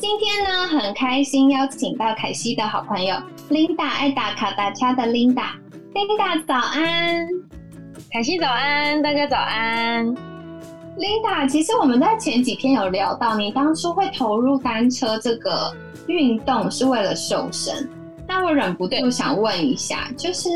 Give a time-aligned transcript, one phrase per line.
[0.00, 3.16] 今天呢，很开心邀请到凯西的好朋友
[3.50, 5.48] Linda，爱打卡打卡的 Linda。
[5.92, 7.26] Linda 早安，
[8.12, 10.06] 凯西早安，大家早安。
[10.96, 15.76] Linda，其实我们在前几天有聊到，你当初会投入单车这个
[16.06, 17.90] 运动是为了瘦身。
[18.28, 20.48] 那我忍不住想问一下，就是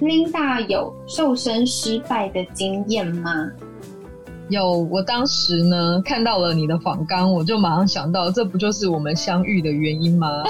[0.00, 3.30] Linda 有瘦身失败的经验吗？
[4.48, 10.28] 有，我当时呢看到了你的访纲，我就马上想到，这不就是我们相遇的原因吗？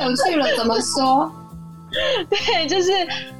[0.00, 1.30] 有趣了，怎么说？
[2.30, 2.90] 对，就是，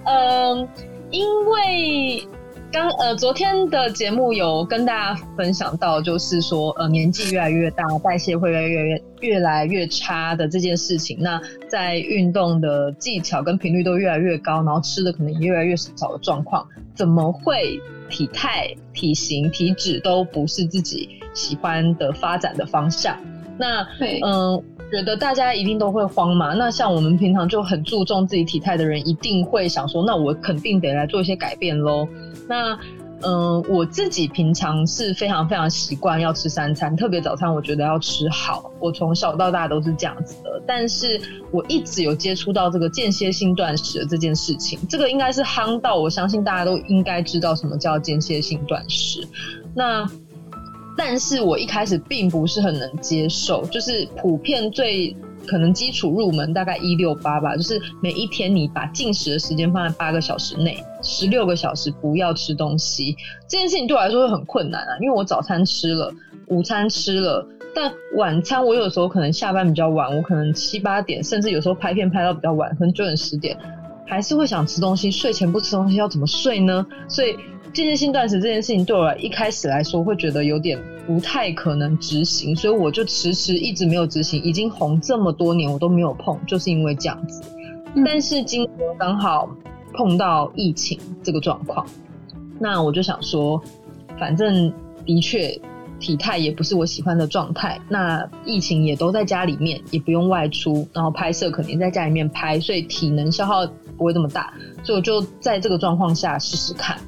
[0.04, 0.68] 嗯，
[1.10, 2.28] 因为
[2.72, 11.18] 刚呃昨天的节目有跟大家分享到，就是说呃年纪越来越大，代谢会越来越越来越差的这件事情。
[11.20, 17.78] 那在运动的技巧跟频率都越来越高，然后吃的可能也越来越少的状况，怎么会？
[18.10, 23.16] 体态、体型、体脂都不是自己喜欢的发展的方向。
[23.56, 23.86] 那
[24.22, 24.62] 嗯，
[24.92, 26.52] 觉得大家一定都会慌嘛。
[26.52, 32.06] 那像我们平常就很注重自己体态的人，一定会想说，那我肯定得来做一些改变喽。
[32.46, 32.78] 那
[33.24, 38.70] 嗯，我自己平常是非常非常习惯要吃三餐，特别早餐，我觉得要吃好。
[38.80, 40.60] 我从小到大都是这样子的。
[40.66, 41.18] 但是
[41.52, 49.26] 我一直有接触到这个间歇性断食的这件事情，这个应该是夯到，我相信大家都应该知道什么叫间歇性断食。
[49.74, 50.04] 那
[50.96, 55.16] 但是我一开始并不是很能接受，就是普遍最。
[55.44, 63.16] 可能基础入门大概一六八吧，就是每一天你把进食的时间放在八个小时内，十六个小时不要吃东西。
[63.48, 66.14] 这件事情对我来说会很困难啊，因为我早餐吃了，
[66.46, 67.44] 午餐吃了，
[67.74, 73.58] 但晚餐我有时候可能下班比较晚，我可能七八点，甚至有时候拍片拍到比较晚，可能九点十点，
[74.06, 75.10] 还是会想吃东西。
[75.10, 76.86] 睡前不吃东西要怎么睡呢？
[77.08, 77.34] 所以。
[77.72, 84.42] 间歇性断食这件事情对我一开始来说会觉得有点不太可能执行，所以我就迟迟一直没有执行。
[84.42, 87.42] 已经红这么多年，我都没有碰，就是因为这样子。
[88.04, 89.48] 但是今天刚好
[89.94, 91.86] 碰到疫情这个状况，
[92.58, 93.60] 那我就想说，
[94.18, 94.72] 反正
[95.06, 95.58] 的确
[95.98, 97.80] 体态也不是我喜欢的状态。
[97.88, 103.66] 那疫情也都在家里面，也不用外出，然后拍摄肯定在家里面拍，所以体能消耗
[103.96, 104.52] 不会这么大，
[104.84, 106.98] 所以我就在这个状况下试试看。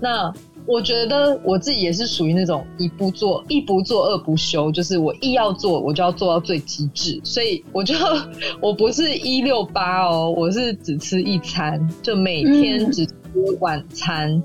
[0.00, 0.32] 那
[0.66, 7.94] 我觉得我自己也是属于那种一不做一不做二不休，就是我一要做我就要做到最极致，所以我就
[8.60, 13.12] 我不是一六八哦，我是只吃一餐，就每天只吃
[13.60, 14.42] 晚餐，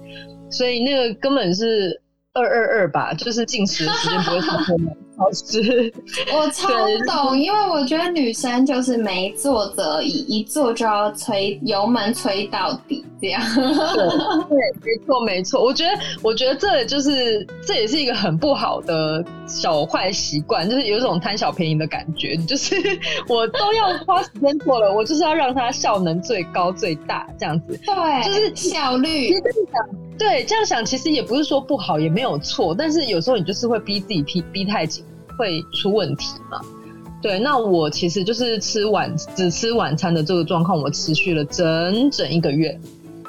[0.49, 2.01] 所以那个根本是
[2.35, 4.78] 二二二吧，就是进食的时间不会超过。
[5.18, 5.57] 好吃，
[6.35, 6.68] 我超
[7.07, 13.41] 懂，因为我觉得女生就是没做则已，一做就要吹油门吹到底，这样。
[13.56, 15.63] 对，没错没错。
[15.63, 15.91] 我觉得，
[16.22, 22.35] 我觉得这就是这也是一个很不好的小坏习惯，就是有一种贪小便宜的感觉。
[22.46, 22.75] 就是
[23.29, 27.79] 我都要花时间做了，我就是要让它效能最高最大，这样子。
[27.85, 29.34] 对，就是效率。
[30.17, 35.03] 对，这样想其实也不是说不好，也没有错，但是有时候你就是会逼自己逼逼太紧，
[35.37, 36.61] 会出问题嘛。
[37.21, 42.79] 对，那我其实就是吃晚只吃晚餐的这个状况，我持续了整整一个月。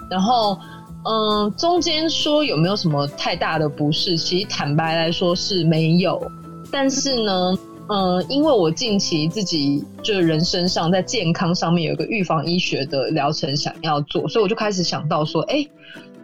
[0.09, 0.57] 然后，
[1.05, 4.17] 嗯，中间说有没有什么太大的不适？
[4.17, 6.31] 其实坦白来说是没有。
[6.71, 7.59] 但是呢，
[7.89, 15.67] 嗯，因为我近期自己就人身上在健康上面有一个预防医学的疗程想要做，所以我就开始想到说，哎。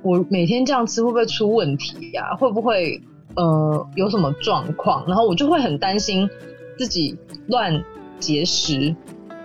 [0.02, 2.34] 我每天这样吃会不会出问题呀？
[2.36, 3.00] 会不会
[3.34, 5.04] 呃有什么状况？
[5.06, 6.28] 然后我就会很担心
[6.76, 7.84] 自己乱
[8.18, 8.94] 节食，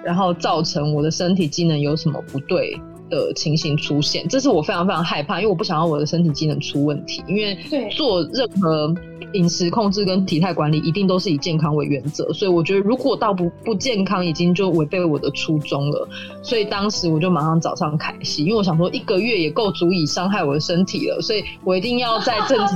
[0.04, 2.80] 然后造成我的身体机能有什么不对。
[3.10, 7.24] 的情形出现，这是我非常非常害怕，因为我不想要我的身体机能出问题。
[7.28, 7.58] 因为
[7.92, 8.94] 做任何
[9.34, 16.08] 饮食控制跟体态管理，一定都是以健康为原则，所以我觉得如果到不不健康，已经就违背我的初衷了。
[16.42, 22.58] 所以当时我就马上找上凯西，因为我想说一个月也够足以伤害我的身体了，所以我一定要在正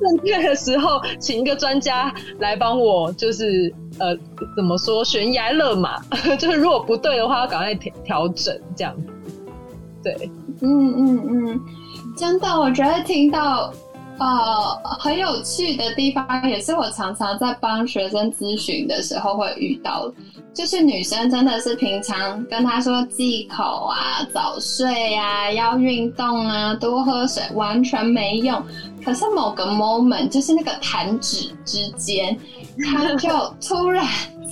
[0.00, 4.14] 正确的时候请一个专家来帮我，就是呃
[4.54, 5.98] 怎么说悬崖勒马，
[6.38, 9.06] 就是如果不对的话，要赶快调调整这样子。
[10.04, 10.30] 对，
[10.60, 11.60] 嗯嗯嗯，
[12.16, 13.72] 真的，我觉得听到
[14.18, 20.12] 呃，很有趣的地方，也是我常常在帮学生咨询的时候会遇到，
[20.52, 28.62] 就是女生真的是平常跟他说忌口啊、早睡啊、要运动啊、多喝水，完全没用。
[29.04, 32.38] 可是某个 moment，就是那个弹指之间，
[32.84, 33.28] 他就
[33.60, 34.06] 突然。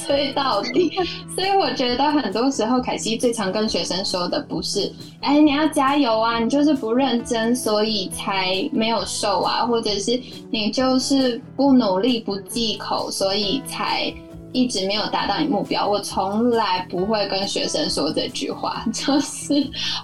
[0.06, 0.90] 追到底，
[1.34, 10.20] 所以我觉得很多时候，凯西最常跟学生说的不是“哎，你要加油啊，你就是不认真，所以才没有瘦啊”，或者是
[10.50, 14.12] 你就是不努力、不忌口，所以才
[14.52, 15.88] 一直没有达到你目标。
[15.88, 19.54] 我从来不会跟学生说这句话， 就是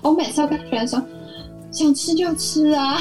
[0.03, 1.03] 我每次跟学生说
[1.71, 2.99] ：“想吃就吃啊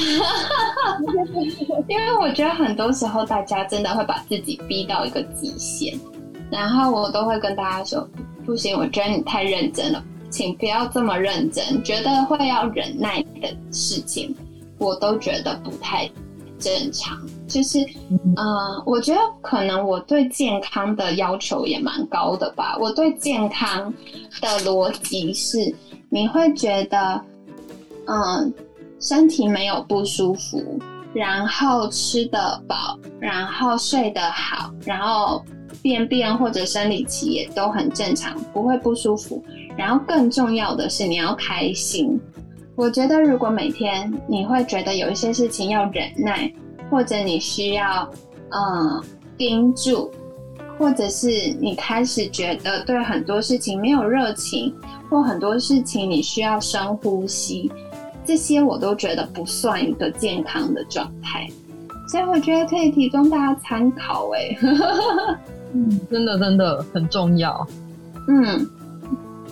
[1.88, 5.98] 因为我觉得很多时候大家真的会把自己逼到一个极限。
[6.50, 8.08] 然后我都会跟大家说，
[8.46, 11.84] 不行，我觉得你太认真了，请不要这么认真。
[11.84, 14.34] 觉得会要忍耐的事情，
[14.78, 16.10] 我都觉得不太
[16.58, 17.18] 正常。
[17.46, 17.80] 就是，
[18.36, 22.76] 嗯，我觉得可能我对健康的要求也蛮高的吧。
[22.80, 23.92] 我对健康
[24.40, 25.74] 的逻辑是，
[26.08, 27.20] 你会觉得，
[28.06, 28.52] 嗯，
[29.00, 30.78] 身体没有不舒服，
[31.12, 35.44] 然后吃得饱，然后睡得好，然后。
[35.82, 39.42] 便便或者生理期也都很正常，不会不舒服。
[39.76, 42.20] 然后更重要的是你要开心。
[42.74, 46.52] 我觉得如果每天你会觉得有一些事情要忍耐，
[46.90, 48.08] 或者你需要
[48.50, 49.02] 嗯
[49.36, 50.10] 盯住，
[50.78, 51.28] 或者是
[51.60, 54.72] 你开始觉得对很多事情没有热情，
[55.10, 57.70] 或很多事情你需要深呼吸，
[58.24, 61.48] 这些我都觉得不算一个健康的状态。
[62.08, 64.30] 所以我觉得可以提供大家参考。
[64.30, 64.56] 哎。
[65.74, 67.66] 嗯，真的真的很重要。
[68.26, 68.66] 嗯，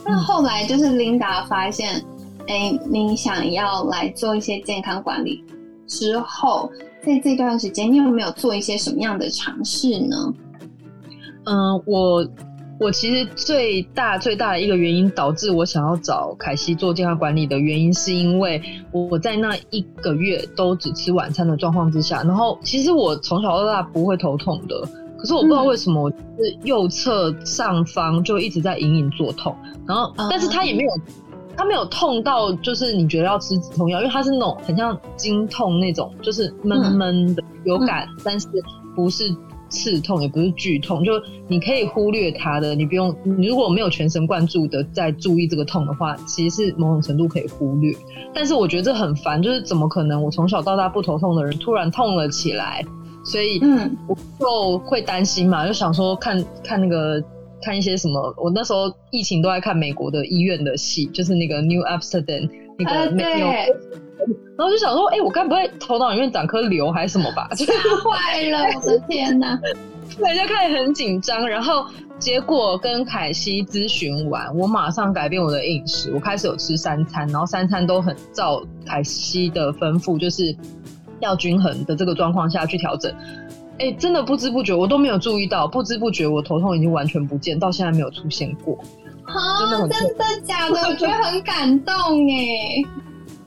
[0.05, 2.03] 那后来就是琳达发现，
[2.47, 5.45] 哎，你想要来做一些健康管理
[5.87, 6.71] 之后，
[7.05, 10.17] 在这段时间，你有没有做一些什么样的尝试呢？
[11.45, 12.27] 嗯，我
[12.81, 24.89] 我其实最大最大的一个原因，导致我想要找凯西做健康管理的原因，是因为我在那一个月都只吃晚餐的状况之下，然后其实我从小到大不会头痛的。
[25.27, 26.09] 可是我不知道为什么，
[26.39, 29.53] 是右侧上方就一直在隐隐作痛，
[29.85, 30.91] 然后，但是他也没有，
[31.57, 38.47] 他没有痛到就是你觉得要吃止痛药，因为他是那种很像经痛那种，就是闷闷的有感，但是
[38.95, 39.35] 不是
[39.69, 41.11] 刺痛，也不是剧痛，就
[41.49, 47.93] 你可以忽略它的，你不用，你如果没有全神贯注的在注意这个痛的话，其实是某种程度可以忽略。
[48.33, 52.85] 但是我觉得这很烦，就是怎么可能我从小到大不头痛的人突然痛了起来？
[53.27, 57.21] 所以，嗯，我就会担心嘛，就想说看看那个
[57.61, 58.33] 看一些什么。
[58.37, 67.49] 我那时候疫情都在看美国的医院的戏，就是那个 New Amsterdam 那个没有，然后就想说，哎，我该不会头脑里面长颗瘤还是什么吧？
[67.59, 69.59] 吓坏了，我的天哪！
[70.17, 71.49] 对，就开始很紧张。
[71.49, 71.85] 然后
[72.21, 80.57] 结果跟凯西咨询完，我马上改变我的饮食，我开始有吃三餐，然后三餐都很照凯西的吩咐，就是。
[81.21, 83.13] 要均衡的这个状况下去调整，
[83.79, 88.79] 哎，真的不知不觉我都没有注意到，不知不觉我头痛已经完全不见，到现在没有出现过。
[89.59, 90.75] 真的真的假的？
[90.89, 91.95] 我觉得很感动
[92.31, 92.83] 哎。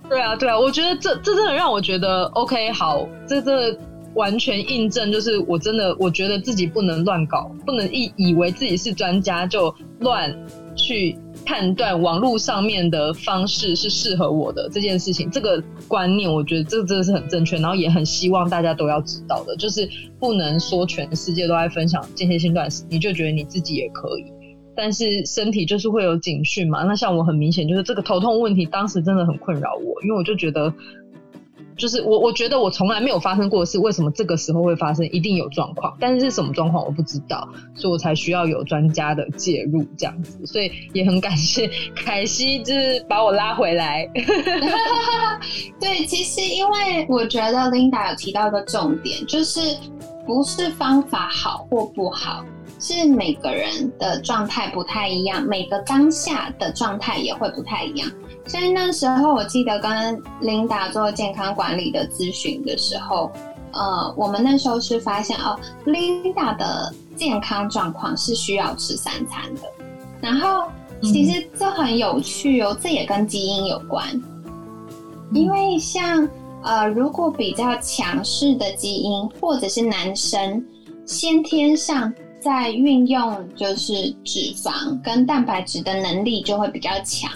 [0.09, 3.77] 对啊，对啊，我觉得这这真的让我觉得 OK，好，这这
[4.15, 10.35] 完全印证，就是我真的我觉得自己不能乱搞，不能以以为自己是专家就乱
[10.75, 11.17] 去。
[11.49, 19.89] 判断网络上面的方式是适合我的这件事情，这个观念，我觉得这真的是很正确，然后也很希望大家都要知道的，就是
[20.19, 24.25] 不能说全世界都在分享间歇性断食，你就觉得你自己也可以，
[24.75, 26.83] 但是身体就是会有警讯嘛。
[26.83, 30.71] 那像我很明显就是这个头痛问题，当时真的很困扰我，因为我就觉得。
[31.79, 35.03] 就是我，我觉得我从来没有发生过的事，为什么这个时候会发生？
[35.11, 40.45] 一定有状况，但是是什么状况我不知道，所以我才需要有专家的介入这样子。
[40.45, 44.05] 所以也很感谢 凯西，就是把我拉回来。
[45.79, 49.59] 对，其实因为我觉得 Linda 有提到一个重点，就是
[50.27, 52.43] 不是方法好或不好，
[52.77, 58.11] 是每个人的状态不太一样，每个当下的状态也会不太一样。
[58.45, 63.31] 所以那时候，我记得跟琳达做健康管理的咨询的时候，
[63.73, 69.61] 呃，我们那时候是发现哦，琳达的健康状况是需要吃三餐的。
[70.19, 70.63] 然后
[71.03, 74.05] 其实这很有趣哦，这也跟基因有关。
[75.31, 76.27] 因为像
[76.63, 80.65] 呃，如果比较强势的基因，或者是男生
[81.05, 87.31] 先天上在运用就是脂肪跟蛋白质的能力就会比较强。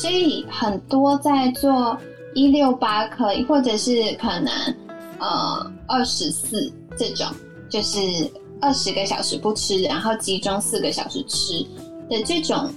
[0.00, 1.98] 所以很多在做
[2.32, 4.52] 一六八可以，或者是可能
[5.18, 7.26] 呃二十四这种，
[7.68, 7.98] 就是
[8.60, 11.66] 二十个小时不吃，然后集中四个小时吃
[12.08, 12.70] 的这种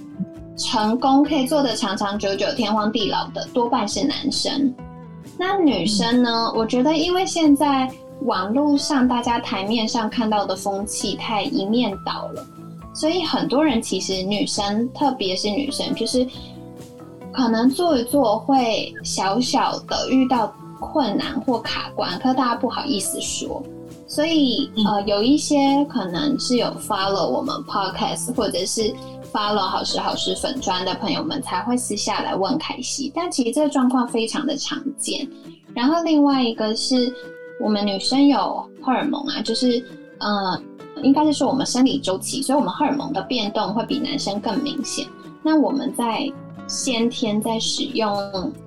[0.56, 4.74] 成功可以做的长长久久、天荒地老的，多半是男生。
[5.38, 6.52] 那女生呢？
[6.56, 7.88] 我觉得因为现在
[8.22, 12.44] 网络上大家台面上看到的风气太一面倒了，
[12.92, 16.26] 所以很多人其实女生，特别是女生，就是
[17.32, 23.62] 可能做一做会小小的遇到困难或卡关，可大家不好意思说。
[24.06, 28.92] 所以呃，有一些可能是有 follow 我们 podcast 或者是
[29.32, 35.26] follow 好时好时粉砖的朋友们才会私下来问凯西，但其实这个状况非常的常见。
[35.74, 37.10] 然后另外一个是
[37.58, 39.82] 我们女生有荷尔蒙啊，就是
[40.18, 40.60] 呃，
[41.02, 45.06] 应该是说我们生理周期，所以我们荷尔蒙的变动会比男生更明显。
[45.42, 46.30] 那我们在
[46.68, 48.10] 先天在使用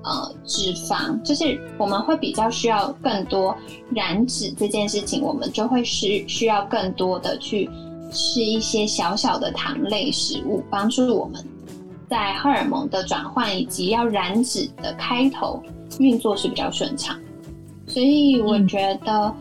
[0.04, 3.56] 呃脂肪，就是我们会比较需要更多
[3.90, 7.70] 燃脂这件事情，我们就会需需要更多的去
[8.12, 11.44] 吃一些小小的糖类食物，帮助我们
[12.08, 15.62] 在荷尔蒙的转换以及要燃脂的开头
[15.98, 17.20] 运作是比较顺畅。
[17.88, 19.34] 所以我觉得，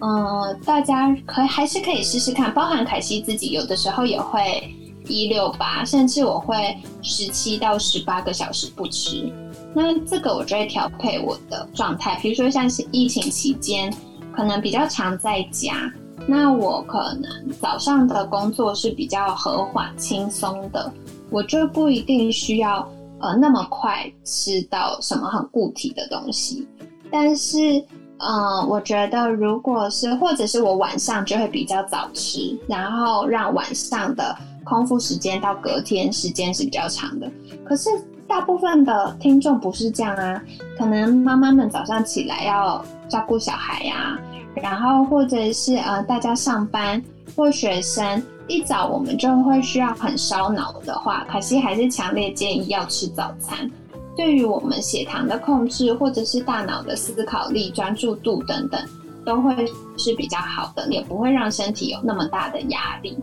[0.00, 4.74] 嗯，大家可还是可以试试看，包含凯西自己有的时候也会。
[5.08, 9.32] 一六八，甚至我会十七到十八个小时不吃。
[9.74, 13.90] 那这个我就会调配我的状态，比如说像是疫情期间，
[14.30, 15.90] 可能比较常在家，
[16.26, 20.92] 那我可能早上的工作是比较和缓轻松的，
[21.30, 22.86] 我就不一定需要
[23.20, 26.68] 呃那么快吃到什么很固体的东西。
[27.10, 27.82] 但是，
[28.18, 34.36] 嗯，我觉得如果是或者是我晚上就会比较早吃，然后让晚上的。
[34.64, 37.30] 空腹时间到隔天时间是比较长的，
[37.64, 37.90] 可是
[38.26, 40.42] 大部分的听众不是这样啊。
[40.78, 44.18] 可能妈妈们早上起来要照顾小孩呀，
[44.54, 47.02] 然后或者是呃大家上班
[47.36, 53.70] 或学生一早我们就会需要很烧脑的话，可惜还是强烈建议要吃早餐。
[54.14, 58.78] 对于我们血糖的控制或者是大脑的思考力、专注度等等，
[59.24, 59.66] 都会
[59.96, 63.16] 是比较好的，也不会让身体有那么大的压力。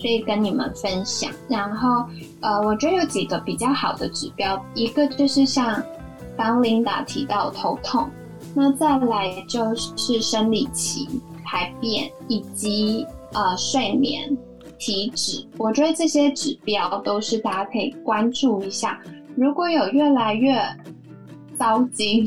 [0.00, 2.04] 所以跟你们分享，然后
[2.40, 5.82] 呃，我觉得有几个比较好的指标，一个就是像
[6.36, 8.08] 刚 Linda 提到头痛，
[8.54, 14.38] 那再来就是生理期、排便以及呃睡眠、
[14.78, 19.00] 体脂，我觉得这些指标都是大家可以关注一下。
[19.36, 20.56] 如果有越来越
[21.58, 22.24] 糟心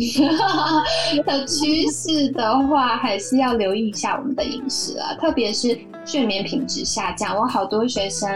[1.25, 5.79] 的趋势的话，还是要留意一下我们的饮食啊，特别是。
[6.05, 8.29] 睡眠品质下降，我好多学生，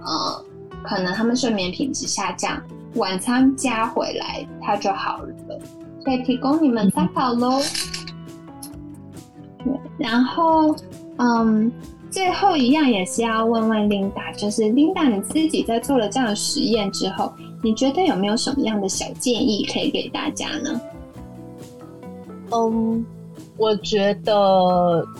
[0.00, 0.44] 呃，
[0.82, 2.62] 可能他们睡眠品质下降，
[2.94, 5.28] 晚餐加回来它就好了，
[6.02, 7.60] 所以提供你们参考喽。
[9.98, 10.74] 然后，
[11.18, 11.70] 嗯，
[12.10, 17.32] 最后一样也是要问问 Linda，就是 Linda 你自己在做了这样的实验之后，
[17.62, 20.80] 你觉得有没有什么样的小建议可以给大家呢？
[22.52, 23.04] 嗯。
[23.62, 24.34] 我觉得，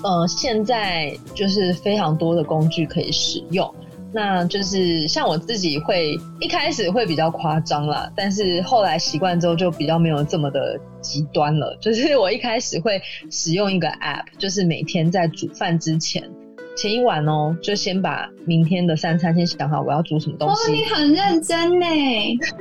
[0.03, 3.73] 呃，现在就是非常多的工具可以使用。
[4.13, 11.79] 那就是像我自己会一开始会比较夸张啦，但是后来习惯之后就比较没有这么的极端了。
[11.81, 16.29] 就是我一开始会使用一个 App，就是每天在煮饭之前
[16.77, 20.73] 前一晚哦，就先把明天的三餐先想好，我要煮什么东西。
[20.73, 21.87] 你很认真呢。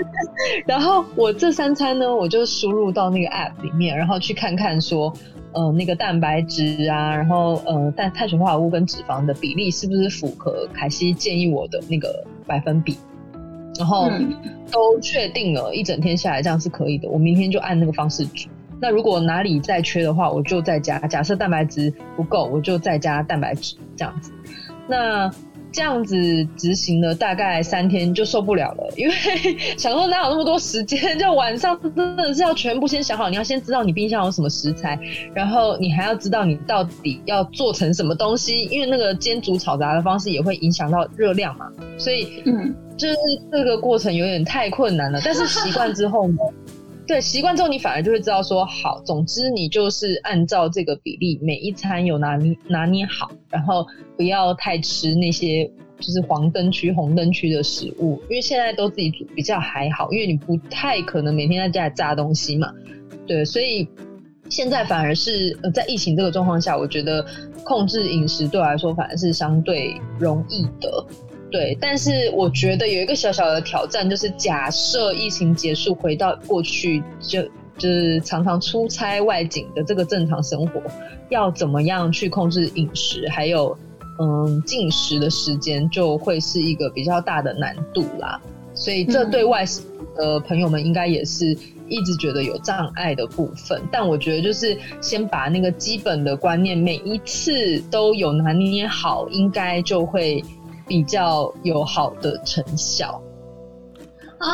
[0.67, 5.11] 然后我这三餐呢，我就输入到那个 App 里面，然后去看看说。
[5.53, 12.97] 呃，那个蛋白质啊，然后呃，碳碳水化合物跟脂肪的比例是不是符合凯西建议我的那个百分比？
[13.77, 14.09] 然后
[14.71, 18.49] 都确定了一整天下来这样是可以的，我明天就按那个方式煮。
[18.79, 20.97] 那如果哪里再缺的话，我就再加。
[21.07, 24.31] 假设蛋白质不够，我就再加蛋白质这样子。
[24.87, 25.31] 那
[25.71, 26.15] 这样子
[26.57, 29.13] 执行了大概三天就受不了了，因为
[29.77, 31.17] 想说哪有那么多时间？
[31.17, 34.99] 就晚上真的是要全部先想好，你要先知道你冰箱有什么食材，
[35.33, 41.67] 然后你还要知道你到底要做成什么东西，因为那个煎煮炒炸的方式也会影响到热量嘛。
[41.97, 43.15] 所以，嗯，就是
[43.51, 45.21] 这个过程有点太困难了。
[45.23, 46.35] 但是习惯之后呢？
[47.11, 62.71] 对，习惯之后你反而就会知道说好，总之你就是按照这个比例，每一餐有拿捏拿捏好，然后不要太吃那些就是黄灯区、红灯区的食物，因为现在都自己煮比较还好，因为你不太可能每天在家里炸东西嘛。
[63.27, 63.85] 对，所以
[64.47, 67.25] 现在反而是呃在疫情这个状况下，我觉得
[67.65, 71.05] 控制饮食对我来说反而是相对容易的。
[71.51, 77.43] 对，但是我觉得有一个小小的挑战，就是假设疫情结束回到过去，就
[77.77, 80.81] 就是常常出差外景的这个正常生活，
[81.29, 83.77] 要怎么样去控制饮食，还有
[84.19, 88.39] 嗯进食的时间，就会是一个比较大的难度啦。
[88.73, 89.81] 所以这对外食
[90.15, 91.45] 的朋友们应该也是
[91.89, 93.81] 一直觉得有障碍的部分。
[93.91, 100.41] 但我觉得就是先把那个基本的观念，每一次都有拿捏好，应该就会
[100.91, 103.21] 比较有好的成效。
[104.39, 104.49] 啊，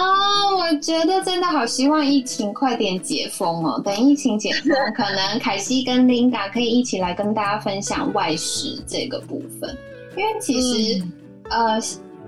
[0.55, 3.81] 我觉得真的好希望疫情快点解封哦！
[3.83, 9.75] 等疫情解封，可能凯西跟琳达可以一起来跟大家分享外食这个部分，
[10.15, 11.03] 因为其实
[11.49, 11.81] 呃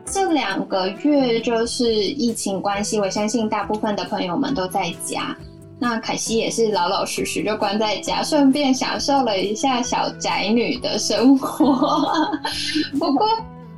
[0.03, 5.37] 这两个月就是疫情关系，我相信大部分的朋友们都在家，
[5.77, 12.09] 那凯西也是老老实实就关在家，顺便享受了一下小宅女的生活。
[12.97, 13.27] 不过。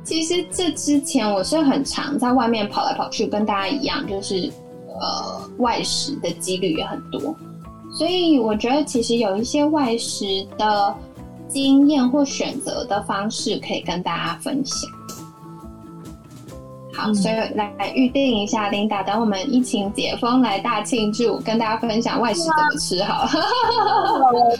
[0.04, 4.52] 其实这之前我是很常在外面跑来跑去，跟大家一样，就是
[5.00, 7.34] 呃外食的几率也很多，
[7.92, 10.24] 所以我觉得其实有一些外食
[10.58, 10.94] 的
[11.48, 14.90] 经验或选择的方式可以跟大家分享。
[16.94, 23.26] 好，所以来预定一下琳达，等我们疫情解封来大庆祝，跟大家分享外食怎么吃好。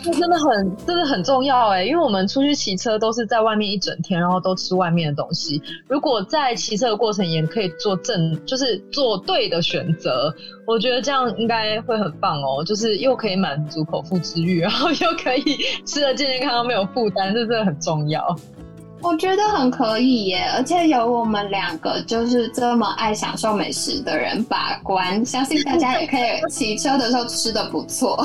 [0.02, 5.62] 这真的很，真的很重要哎，因为我们出去骑车都是在外面一整天，然后都吃外面的东西。
[5.86, 10.34] 如果在骑车的过程也可以做正，就是做对的选择，
[10.66, 12.64] 我觉得这样应该会很棒哦。
[12.64, 15.42] 就是又可以满足口腹之欲，然后又可以
[15.84, 18.36] 吃的健健康康，没有负担，这真的很重要。
[19.02, 28.25] 我觉得很可以耶，而且有我们两个就是这么爱享受美食的人把关，相信大家也可以骑车的时候吃的不错。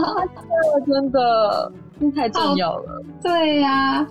[0.86, 3.02] 真的，真的太重要了。
[3.22, 4.06] 对呀，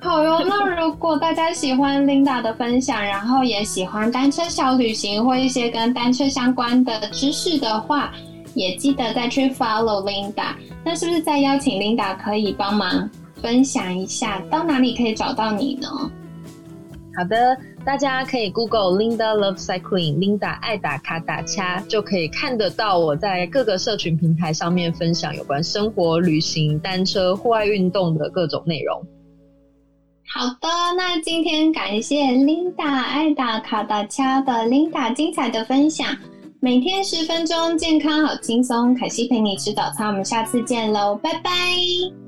[0.00, 0.42] 好哟。
[0.46, 8.10] 那如果大家喜欢 Linda 的分享，然后也喜欢单车小旅行或一些跟单车相关的知识的话，
[8.54, 10.54] 也记得再去 follow Linda。
[10.82, 13.08] 那是不是再邀请 Linda 可以帮忙？
[13.42, 15.88] 分享一下到哪里可以找到你呢？
[17.16, 29.02] 好的，大家可以 Google Linda Love Cycling，Linda 爱打卡打掐，就可以看得到我在各个社群平台上面分享有关生活、旅行、单车、户外运动的各种内容。
[30.28, 36.14] 好的，那今天感谢 Linda 爱打卡打掐的 Linda 精彩的分享，
[36.60, 42.25] 每天十分钟，健康好轻松，凯西陪你吃早餐，我们下次见喽，拜拜。